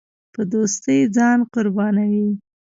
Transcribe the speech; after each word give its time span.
په 0.33 0.41
دوستۍ 0.51 0.99
ځان 1.15 1.39
قربانوي. 1.53 2.29